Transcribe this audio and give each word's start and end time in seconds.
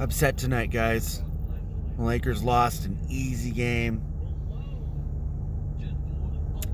Upset 0.00 0.36
tonight, 0.36 0.70
guys. 0.70 1.24
The 1.96 2.04
Lakers 2.04 2.44
lost 2.44 2.84
an 2.84 2.96
easy 3.08 3.50
game. 3.50 4.00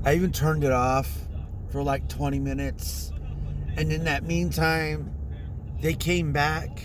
I 0.05 0.13
even 0.13 0.31
turned 0.31 0.63
it 0.63 0.71
off 0.71 1.11
for 1.71 1.81
like 1.81 2.07
20 2.07 2.37
minutes. 2.37 3.11
And 3.77 3.91
in 3.91 4.03
that 4.03 4.25
meantime, 4.25 5.11
they 5.81 5.95
came 5.95 6.33
back, 6.33 6.83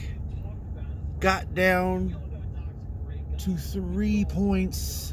got 1.18 1.54
down 1.54 2.16
to 3.40 3.56
three 3.56 4.24
points, 4.24 5.12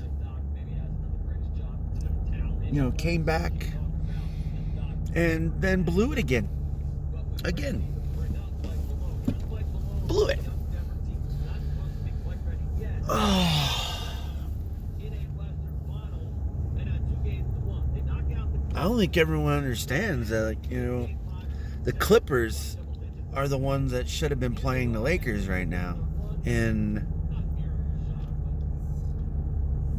you 2.63 2.81
know, 2.81 2.91
came 2.91 3.23
back, 3.23 3.51
and 5.13 5.53
then 5.61 5.83
blew 5.83 6.13
it 6.13 6.19
again. 6.19 6.47
Again. 7.43 7.85
Blew 10.07 10.27
it. 10.27 10.39
I 13.09 13.93
don't 18.75 18.97
think 18.97 19.15
everyone 19.17 19.53
understands 19.53 20.29
that, 20.29 20.41
like, 20.43 20.69
you 20.69 20.79
know, 20.79 21.09
the 21.83 21.93
Clippers 21.93 22.77
are 23.33 23.47
the 23.47 23.57
ones 23.57 23.91
that 23.91 24.09
should 24.09 24.31
have 24.31 24.39
been 24.39 24.55
playing 24.55 24.91
the 24.91 24.99
Lakers 24.99 25.47
right 25.47 25.67
now. 25.67 25.97
And, 26.45 27.05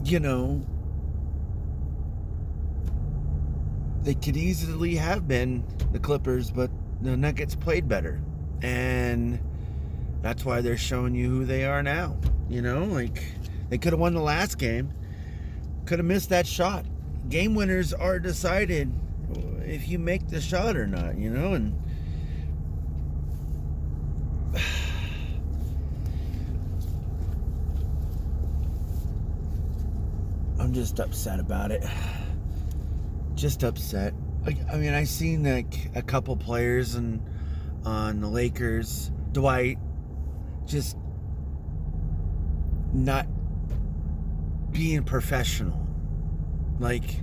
you 0.05 0.21
know, 0.21 0.65
they 4.03 4.15
could 4.15 4.37
easily 4.37 4.97
have 4.97 5.27
been 5.27 5.65
the 5.93 5.99
Clippers, 5.99 6.51
but 6.51 6.71
the 7.01 7.17
Nuggets 7.17 7.55
played 7.55 7.89
better. 7.89 8.21
And 8.63 9.41
that's 10.21 10.45
why 10.45 10.61
they're 10.61 10.77
showing 10.77 11.15
you 11.15 11.31
who 11.31 11.45
they 11.45 11.65
are 11.65 11.83
now. 11.83 12.19
You 12.49 12.63
know, 12.63 12.85
like 12.85 13.23
they 13.69 13.77
could 13.79 13.93
have 13.93 14.01
won 14.01 14.15
the 14.15 14.21
last 14.21 14.59
game, 14.59 14.93
could 15.85 15.99
have 15.99 16.07
missed 16.07 16.31
that 16.31 16.47
shot. 16.47 16.87
Game 17.29 17.55
winners 17.55 17.93
are 17.93 18.19
decided 18.19 18.91
if 19.65 19.87
you 19.89 19.99
make 19.99 20.29
the 20.29 20.41
shot 20.41 20.77
or 20.77 20.87
not, 20.87 21.19
you 21.19 21.29
know, 21.31 21.53
and 21.53 21.79
I'm 30.59 30.73
just 30.73 30.99
upset 31.01 31.39
about 31.41 31.71
it. 31.71 31.85
Just 33.35 33.63
upset. 33.63 34.15
I, 34.45 34.57
I 34.73 34.77
mean, 34.79 34.95
I 34.95 35.05
seen 35.05 35.45
like 35.45 35.91
a 35.95 36.03
couple 36.03 36.37
players 36.37 36.97
and 36.97 37.23
on 37.85 38.21
the 38.21 38.27
Lakers, 38.27 39.13
Dwight, 39.31 39.79
just 40.67 40.97
not 43.05 43.27
being 44.71 45.03
professional. 45.03 45.87
Like 46.79 47.23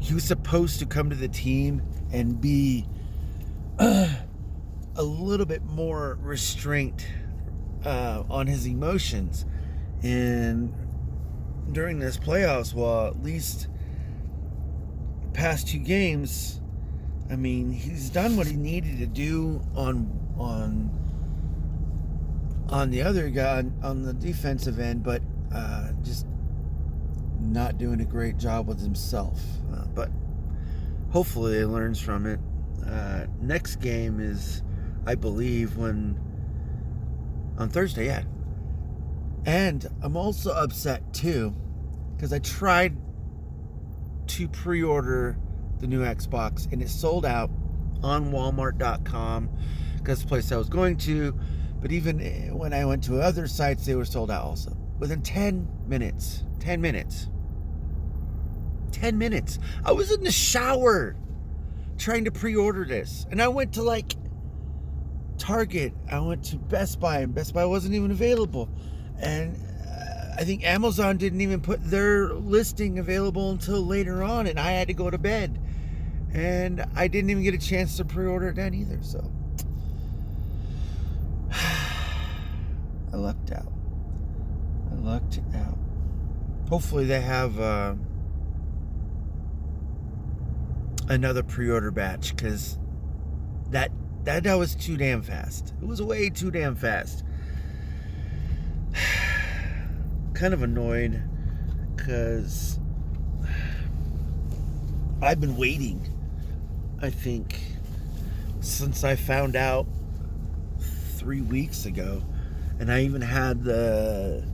he 0.00 0.14
was 0.14 0.24
supposed 0.24 0.78
to 0.80 0.86
come 0.86 1.10
to 1.10 1.16
the 1.16 1.28
team 1.28 1.82
and 2.12 2.40
be 2.40 2.86
uh, 3.78 4.08
a 4.96 5.02
little 5.02 5.46
bit 5.46 5.64
more 5.64 6.18
restraint 6.20 7.06
uh, 7.84 8.24
on 8.28 8.46
his 8.46 8.66
emotions. 8.66 9.44
And 10.02 10.74
during 11.72 11.98
this 11.98 12.16
playoffs, 12.16 12.74
well, 12.74 13.06
at 13.06 13.22
least 13.22 13.68
past 15.32 15.68
two 15.68 15.78
games, 15.78 16.60
I 17.30 17.36
mean, 17.36 17.72
he's 17.72 18.10
done 18.10 18.36
what 18.36 18.46
he 18.46 18.54
needed 18.54 18.98
to 18.98 19.06
do 19.06 19.60
on 19.74 20.12
on 20.38 21.05
on 22.68 22.90
the 22.90 23.02
other 23.02 23.30
guy 23.30 23.64
on 23.82 24.02
the 24.02 24.12
defensive 24.12 24.78
end, 24.78 25.02
but 25.02 25.22
uh, 25.54 25.92
just 26.02 26.26
not 27.40 27.78
doing 27.78 28.00
a 28.00 28.04
great 28.04 28.36
job 28.36 28.66
with 28.66 28.80
himself. 28.80 29.40
Uh, 29.72 29.86
but 29.86 30.10
hopefully, 31.10 31.58
he 31.58 31.64
learns 31.64 32.00
from 32.00 32.26
it. 32.26 32.40
Uh, 32.86 33.26
next 33.40 33.76
game 33.76 34.20
is, 34.20 34.62
I 35.06 35.14
believe, 35.14 35.76
when 35.76 36.20
on 37.58 37.68
Thursday. 37.68 38.06
Yeah, 38.06 38.24
and 39.44 39.86
I'm 40.02 40.16
also 40.16 40.50
upset 40.52 41.14
too 41.14 41.54
because 42.16 42.32
I 42.32 42.38
tried 42.40 42.96
to 44.26 44.48
pre-order 44.48 45.38
the 45.78 45.86
new 45.86 46.00
Xbox 46.00 46.70
and 46.72 46.82
it 46.82 46.88
sold 46.88 47.24
out 47.24 47.50
on 48.02 48.32
Walmart.com 48.32 49.50
because 49.96 50.22
the 50.22 50.26
place 50.26 50.50
I 50.50 50.56
was 50.56 50.68
going 50.68 50.96
to. 50.98 51.38
But 51.86 51.92
even 51.92 52.20
eh, 52.20 52.50
when 52.50 52.72
I 52.72 52.84
went 52.84 53.04
to 53.04 53.20
other 53.20 53.46
sites, 53.46 53.86
they 53.86 53.94
were 53.94 54.04
sold 54.04 54.28
out 54.28 54.42
also. 54.42 54.76
Within 54.98 55.22
10 55.22 55.68
minutes. 55.86 56.42
10 56.58 56.80
minutes. 56.80 57.28
10 58.90 59.16
minutes. 59.16 59.60
I 59.84 59.92
was 59.92 60.10
in 60.10 60.24
the 60.24 60.32
shower 60.32 61.14
trying 61.96 62.24
to 62.24 62.32
pre 62.32 62.56
order 62.56 62.84
this. 62.84 63.24
And 63.30 63.40
I 63.40 63.46
went 63.46 63.74
to 63.74 63.84
like 63.84 64.14
Target. 65.38 65.92
I 66.10 66.18
went 66.18 66.42
to 66.46 66.56
Best 66.56 66.98
Buy, 66.98 67.20
and 67.20 67.32
Best 67.32 67.54
Buy 67.54 67.64
wasn't 67.64 67.94
even 67.94 68.10
available. 68.10 68.68
And 69.20 69.54
uh, 69.86 70.40
I 70.40 70.42
think 70.42 70.64
Amazon 70.64 71.18
didn't 71.18 71.40
even 71.40 71.60
put 71.60 71.88
their 71.88 72.32
listing 72.32 72.98
available 72.98 73.52
until 73.52 73.80
later 73.86 74.24
on. 74.24 74.48
And 74.48 74.58
I 74.58 74.72
had 74.72 74.88
to 74.88 74.94
go 74.94 75.08
to 75.08 75.18
bed. 75.18 75.56
And 76.34 76.84
I 76.96 77.06
didn't 77.06 77.30
even 77.30 77.44
get 77.44 77.54
a 77.54 77.58
chance 77.58 77.96
to 77.98 78.04
pre 78.04 78.26
order 78.26 78.48
it 78.48 78.56
then 78.56 78.74
either. 78.74 78.98
So 79.04 79.30
I 83.16 83.18
lucked 83.18 83.50
out. 83.50 83.72
I 84.92 84.94
lucked 84.96 85.40
out. 85.54 85.78
Hopefully 86.68 87.06
they 87.06 87.22
have 87.22 87.58
uh, 87.58 87.94
another 91.08 91.42
pre-order 91.42 91.90
batch 91.90 92.36
because 92.36 92.78
that 93.70 93.90
that 94.24 94.42
that 94.42 94.56
was 94.56 94.74
too 94.74 94.98
damn 94.98 95.22
fast. 95.22 95.72
It 95.80 95.86
was 95.86 96.02
way 96.02 96.28
too 96.28 96.50
damn 96.50 96.76
fast. 96.76 97.24
kind 100.34 100.52
of 100.52 100.62
annoyed 100.62 101.22
because 101.96 102.78
I've 105.22 105.40
been 105.40 105.56
waiting. 105.56 106.06
I 107.00 107.08
think 107.08 107.58
since 108.60 109.04
I 109.04 109.16
found 109.16 109.56
out 109.56 109.86
three 111.16 111.40
weeks 111.40 111.86
ago, 111.86 112.22
and 112.78 112.92
I 112.92 113.02
even 113.02 113.22
had 113.22 113.64
the 113.64 114.44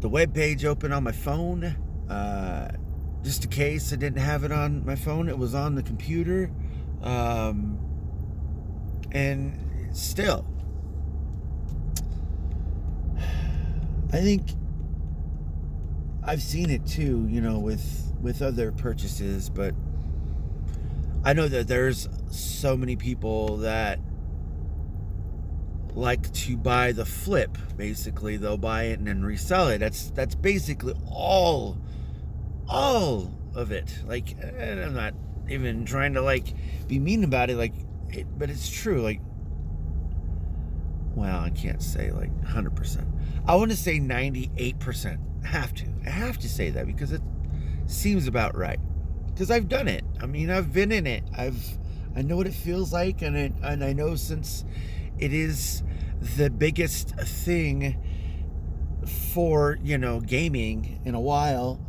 the 0.00 0.08
web 0.08 0.34
page 0.34 0.64
open 0.64 0.92
on 0.92 1.02
my 1.02 1.12
phone, 1.12 1.64
uh, 2.08 2.70
just 3.22 3.44
in 3.44 3.50
case 3.50 3.92
I 3.92 3.96
didn't 3.96 4.20
have 4.20 4.44
it 4.44 4.52
on 4.52 4.84
my 4.84 4.94
phone. 4.94 5.28
It 5.28 5.38
was 5.38 5.54
on 5.54 5.74
the 5.74 5.82
computer, 5.82 6.50
um, 7.02 7.78
and 9.10 9.58
still, 9.92 10.46
I 14.12 14.20
think 14.20 14.50
I've 16.22 16.42
seen 16.42 16.70
it 16.70 16.86
too. 16.86 17.26
You 17.28 17.40
know, 17.40 17.58
with 17.58 18.12
with 18.20 18.42
other 18.42 18.72
purchases, 18.72 19.48
but 19.48 19.74
I 21.24 21.32
know 21.32 21.48
that 21.48 21.68
there's 21.68 22.08
so 22.30 22.76
many 22.76 22.96
people 22.96 23.58
that 23.58 23.98
like 25.98 26.32
to 26.32 26.56
buy 26.56 26.92
the 26.92 27.04
flip. 27.04 27.58
Basically 27.76 28.36
they'll 28.36 28.56
buy 28.56 28.84
it 28.84 28.98
and 28.98 29.08
then 29.08 29.24
resell 29.24 29.68
it. 29.68 29.78
That's 29.78 30.10
that's 30.10 30.34
basically 30.34 30.94
all 31.10 31.78
all 32.68 33.32
of 33.54 33.72
it. 33.72 33.98
Like 34.06 34.36
i'm 34.60 34.94
not 34.94 35.14
even 35.50 35.84
trying 35.84 36.14
to 36.14 36.22
like 36.22 36.54
be 36.86 36.98
mean 36.98 37.24
about 37.24 37.50
it 37.50 37.56
like 37.56 37.72
it, 38.10 38.26
but 38.38 38.50
it's 38.50 38.68
true 38.68 39.00
like 39.00 39.20
well 41.14 41.40
i 41.40 41.50
can't 41.50 41.82
say 41.82 42.10
like 42.10 42.30
100% 42.42 43.06
i 43.46 43.54
want 43.54 43.70
to 43.70 43.76
say 43.76 43.98
98% 43.98 45.18
I 45.42 45.46
have 45.46 45.74
to 45.74 45.86
i 46.06 46.10
have 46.10 46.38
to 46.38 46.48
say 46.48 46.70
that 46.70 46.86
because 46.86 47.12
it 47.12 47.22
seems 47.86 48.26
about 48.26 48.54
right. 48.54 48.78
Because 49.28 49.50
i've 49.50 49.68
done 49.68 49.88
it. 49.88 50.04
I 50.20 50.26
mean 50.26 50.50
i've 50.50 50.72
been 50.72 50.92
in 50.92 51.06
it. 51.06 51.24
I've 51.36 51.78
i 52.16 52.22
know 52.22 52.36
what 52.36 52.46
it 52.46 52.54
feels 52.54 52.92
like 52.92 53.22
and 53.22 53.36
it, 53.36 53.52
and 53.62 53.82
i 53.82 53.92
know 53.92 54.14
since 54.14 54.64
it 55.18 55.32
is 55.32 55.82
the 56.20 56.50
biggest 56.50 57.10
thing 57.16 57.96
for 59.32 59.78
you 59.82 59.96
know 59.96 60.20
gaming 60.20 61.00
in 61.04 61.14
a 61.14 61.20
while 61.20 61.80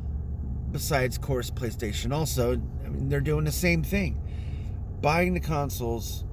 besides 0.71 1.17
course 1.17 1.49
playstation 1.49 2.13
also. 2.13 2.53
I 2.85 2.89
mean 2.89 3.09
they're 3.09 3.21
doing 3.21 3.45
the 3.45 3.51
same 3.51 3.83
thing. 3.83 4.21
Buying 5.01 5.33
the 5.33 5.39
consoles 5.39 6.25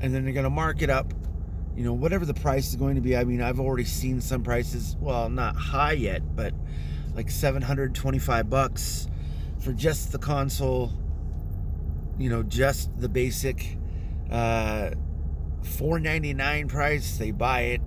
and 0.00 0.14
then 0.14 0.24
they're 0.24 0.32
going 0.32 0.44
to 0.44 0.50
mark 0.50 0.82
it 0.82 0.90
up 0.90 1.12
you 1.76 1.84
know 1.84 1.92
whatever 1.92 2.24
the 2.24 2.34
price 2.34 2.68
is 2.68 2.76
going 2.76 2.96
to 2.96 3.00
be. 3.00 3.16
I 3.16 3.24
mean 3.24 3.42
i've 3.42 3.60
already 3.60 3.84
seen 3.84 4.20
some 4.20 4.42
prices 4.42 4.96
well 5.00 5.28
not 5.28 5.56
high 5.56 5.92
yet 5.92 6.22
but 6.34 6.54
like 7.14 7.30
725 7.30 8.48
bucks 8.48 9.08
for 9.60 9.72
just 9.72 10.12
the 10.12 10.18
console 10.18 10.92
you 12.18 12.30
know 12.30 12.42
just 12.42 12.96
the 13.00 13.08
basic 13.08 13.76
uh 14.30 14.90
4.99 15.68 16.68
price, 16.68 17.18
they 17.18 17.30
buy 17.30 17.60
it 17.60 17.80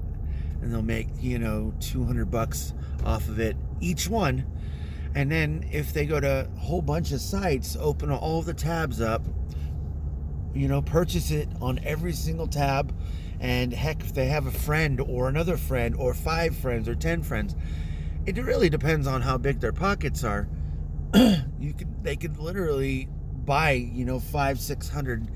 and 0.61 0.71
they'll 0.71 0.81
make, 0.81 1.07
you 1.19 1.39
know, 1.39 1.73
200 1.79 2.29
bucks 2.29 2.73
off 3.03 3.27
of 3.27 3.39
it 3.39 3.57
each 3.79 4.07
one. 4.07 4.45
And 5.15 5.31
then 5.31 5.67
if 5.71 5.91
they 5.93 6.05
go 6.05 6.19
to 6.19 6.47
a 6.47 6.59
whole 6.59 6.81
bunch 6.81 7.11
of 7.11 7.19
sites, 7.19 7.75
open 7.79 8.11
all 8.11 8.41
the 8.41 8.53
tabs 8.53 9.01
up, 9.01 9.23
you 10.53 10.67
know, 10.67 10.81
purchase 10.81 11.31
it 11.31 11.49
on 11.61 11.79
every 11.83 12.13
single 12.13 12.47
tab. 12.47 12.95
And 13.39 13.73
heck, 13.73 14.01
if 14.01 14.13
they 14.13 14.27
have 14.27 14.45
a 14.45 14.51
friend 14.51 15.01
or 15.01 15.27
another 15.27 15.57
friend 15.57 15.95
or 15.97 16.13
five 16.13 16.55
friends 16.55 16.87
or 16.87 16.95
10 16.95 17.23
friends, 17.23 17.55
it 18.25 18.37
really 18.37 18.69
depends 18.69 19.07
on 19.07 19.21
how 19.21 19.37
big 19.37 19.59
their 19.59 19.73
pockets 19.73 20.23
are. 20.23 20.47
you 21.59 21.73
could, 21.73 22.03
they 22.03 22.15
could 22.15 22.37
literally 22.37 23.09
buy, 23.45 23.71
you 23.71 24.05
know, 24.05 24.19
five, 24.19 24.59
six 24.59 24.87
hundred, 24.87 25.29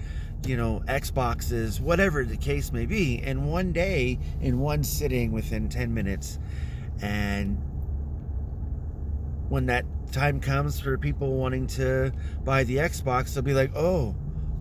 you 0.48 0.58
know, 0.58 0.84
Xboxes, 0.88 1.80
whatever 1.80 2.24
the 2.24 2.38
case 2.38 2.72
may 2.72 2.86
be, 2.86 3.22
in 3.22 3.46
one 3.46 3.72
day, 3.72 4.20
in 4.42 4.60
one 4.60 4.84
sitting 4.84 5.32
within 5.32 5.70
10 5.70 5.94
minutes. 5.94 6.40
And 7.02 7.58
when 9.50 9.66
that 9.68 9.86
time 10.12 10.40
comes 10.40 10.80
for 10.80 10.98
people 10.98 11.36
wanting 11.36 11.68
to 11.68 12.12
buy 12.44 12.64
the 12.64 12.78
Xbox, 12.78 13.34
they'll 13.34 13.44
be 13.44 13.54
like, 13.54 13.72
oh, 13.76 14.16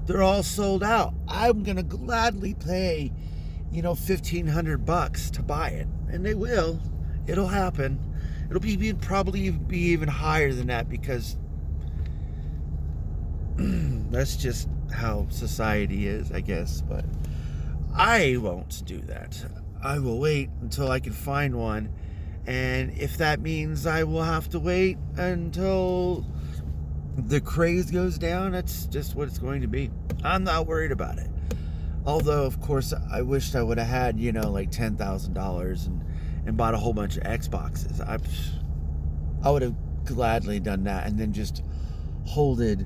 they're 0.06 0.22
all 0.22 0.42
sold 0.42 0.82
out. 0.82 1.14
I'm 1.28 1.62
going 1.62 1.76
to 1.76 1.82
gladly 1.82 2.54
pay, 2.54 3.12
you 3.70 3.82
know, 3.82 3.90
1500 3.90 4.84
bucks 4.84 5.30
to 5.32 5.42
buy 5.42 5.70
it. 5.70 5.88
And 6.08 6.24
they 6.24 6.34
will. 6.34 6.80
It'll 7.26 7.48
happen. 7.48 7.98
It'll 8.48 8.60
be 8.60 8.92
probably 8.92 9.50
be 9.50 9.78
even 9.78 10.08
higher 10.08 10.52
than 10.52 10.66
that 10.66 10.88
because 10.88 11.36
that's 14.10 14.36
just 14.36 14.68
how 14.92 15.26
society 15.30 16.06
is, 16.06 16.32
I 16.32 16.40
guess. 16.40 16.80
But 16.80 17.04
I 17.94 18.36
won't 18.38 18.84
do 18.84 18.98
that. 19.02 19.44
I 19.82 19.98
will 19.98 20.18
wait 20.18 20.50
until 20.62 20.90
I 20.90 21.00
can 21.00 21.12
find 21.12 21.56
one. 21.56 21.90
And 22.46 22.92
if 22.98 23.18
that 23.18 23.40
means 23.40 23.86
I 23.86 24.04
will 24.04 24.22
have 24.22 24.48
to 24.50 24.58
wait 24.58 24.98
until 25.16 26.26
the 27.16 27.40
craze 27.40 27.90
goes 27.90 28.18
down, 28.18 28.52
that's 28.52 28.86
just 28.86 29.14
what 29.14 29.28
it's 29.28 29.38
going 29.38 29.62
to 29.62 29.68
be. 29.68 29.90
I'm 30.22 30.44
not 30.44 30.66
worried 30.66 30.92
about 30.92 31.18
it. 31.18 31.30
Although, 32.06 32.44
of 32.44 32.60
course, 32.60 32.92
I 33.10 33.22
wished 33.22 33.54
I 33.54 33.62
would 33.62 33.78
have 33.78 33.86
had, 33.86 34.20
you 34.20 34.32
know, 34.32 34.50
like 34.50 34.70
$10,000 34.70 35.86
and, 35.86 36.04
and 36.46 36.56
bought 36.56 36.74
a 36.74 36.76
whole 36.76 36.92
bunch 36.92 37.16
of 37.16 37.22
Xboxes. 37.22 38.00
I, 38.00 38.18
I 39.46 39.50
would 39.50 39.62
have 39.62 39.74
gladly 40.04 40.60
done 40.60 40.84
that 40.84 41.06
and 41.06 41.18
then 41.18 41.32
just 41.32 41.62
hold 42.26 42.60
it 42.60 42.80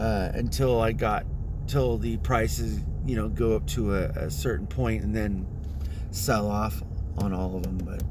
uh, 0.00 0.32
until 0.34 0.80
I 0.80 0.92
got 0.92 1.26
till 1.66 1.98
the 1.98 2.16
prices 2.18 2.80
you 3.06 3.16
know 3.16 3.28
go 3.28 3.54
up 3.54 3.66
to 3.68 3.94
a, 3.94 4.04
a, 4.04 4.30
certain 4.30 4.66
point 4.66 5.04
and 5.04 5.14
then 5.14 5.46
sell 6.10 6.50
off 6.50 6.82
on 7.18 7.32
all 7.32 7.56
of 7.56 7.62
them. 7.62 7.78
But 7.78 8.02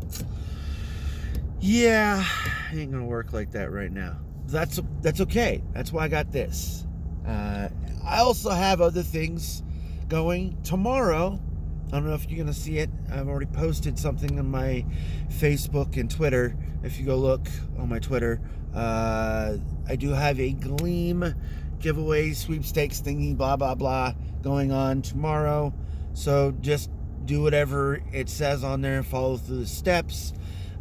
yeah, 1.59 2.23
ain't 2.71 2.91
gonna 2.91 3.05
work 3.05 3.33
like 3.33 3.51
that 3.51 3.71
right 3.71 3.91
now. 3.91 4.17
That's 4.45 4.79
that's 5.01 5.19
okay. 5.21 5.63
That's 5.73 5.91
why 5.91 6.05
I 6.05 6.07
got 6.07 6.31
this. 6.31 6.85
Uh, 7.27 7.69
I 8.05 8.19
also 8.19 8.51
have 8.51 8.81
other 8.81 9.03
things 9.03 9.63
going 10.07 10.61
tomorrow. 10.63 11.39
I 11.87 11.91
don't 11.91 12.05
know 12.05 12.13
if 12.13 12.29
you're 12.29 12.37
gonna 12.37 12.53
see 12.53 12.77
it. 12.77 12.89
I've 13.11 13.27
already 13.27 13.47
posted 13.47 13.97
something 13.97 14.37
on 14.37 14.49
my 14.49 14.85
Facebook 15.29 15.97
and 15.97 16.09
Twitter. 16.09 16.55
If 16.83 16.99
you 16.99 17.05
go 17.05 17.17
look 17.17 17.47
on 17.79 17.89
my 17.89 17.99
Twitter, 17.99 18.39
uh, 18.75 19.57
I 19.87 19.95
do 19.95 20.11
have 20.11 20.39
a 20.39 20.51
Gleam 20.51 21.33
giveaway 21.79 22.33
sweepstakes 22.33 23.01
thingy, 23.01 23.35
blah, 23.35 23.55
blah, 23.55 23.75
blah, 23.75 24.13
going 24.41 24.71
on 24.71 25.01
tomorrow. 25.01 25.73
So 26.13 26.53
just 26.61 26.89
do 27.25 27.41
whatever 27.41 28.01
it 28.11 28.29
says 28.29 28.63
on 28.63 28.81
there, 28.81 28.97
and 28.97 29.05
follow 29.05 29.37
through 29.37 29.59
the 29.59 29.67
steps, 29.67 30.33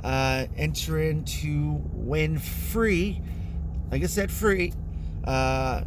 uh, 0.02 0.46
enter 0.56 1.00
in 1.00 1.24
to 1.24 1.80
win 1.92 2.38
free. 2.38 3.20
Like 3.90 4.02
I 4.02 4.06
said, 4.06 4.30
free. 4.30 4.72
Uh, 5.24 5.82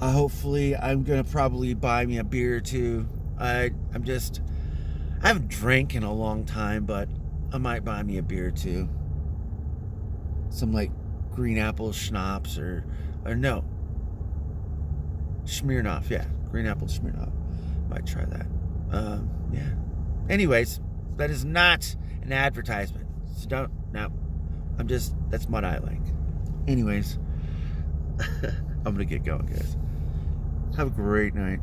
uh, 0.00 0.10
hopefully, 0.10 0.74
I'm 0.74 1.02
gonna 1.02 1.24
probably 1.24 1.74
buy 1.74 2.06
me 2.06 2.18
a 2.18 2.24
beer 2.24 2.56
or 2.56 2.60
two. 2.60 3.06
I 3.38 3.70
I'm 3.94 4.04
just 4.04 4.40
I 5.22 5.28
haven't 5.28 5.48
drank 5.48 5.94
in 5.94 6.02
a 6.02 6.12
long 6.12 6.44
time, 6.44 6.86
but 6.86 7.08
I 7.52 7.58
might 7.58 7.84
buy 7.84 8.02
me 8.02 8.18
a 8.18 8.22
beer 8.22 8.48
or 8.48 8.50
two. 8.50 8.88
Some 10.48 10.72
like 10.72 10.90
green 11.30 11.58
apple 11.58 11.92
schnapps 11.92 12.58
or 12.58 12.84
or 13.24 13.34
no 13.34 13.64
Smirnoff, 15.44 16.08
yeah, 16.10 16.24
green 16.50 16.66
apple 16.66 16.86
Smirnoff. 16.86 17.32
Might 17.88 18.06
try 18.06 18.24
that. 18.24 18.46
Um, 18.92 19.30
yeah. 19.52 19.70
Anyways, 20.28 20.80
that 21.16 21.30
is 21.30 21.44
not 21.44 21.96
an 22.22 22.32
advertisement. 22.32 23.08
So 23.36 23.48
don't, 23.48 23.72
no. 23.92 24.12
I'm 24.78 24.88
just, 24.88 25.14
that's 25.30 25.46
what 25.46 25.64
I 25.64 25.78
like. 25.78 26.00
Anyways, 26.68 27.18
I'm 28.20 28.94
going 28.94 28.98
to 28.98 29.04
get 29.04 29.24
going, 29.24 29.46
guys. 29.46 29.76
Have 30.76 30.88
a 30.88 30.90
great 30.90 31.34
night. 31.34 31.60